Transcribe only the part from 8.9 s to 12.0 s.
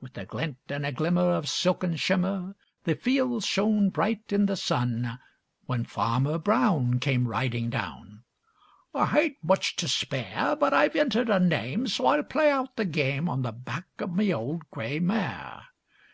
'I hain't much time to spare, But I've entered her name,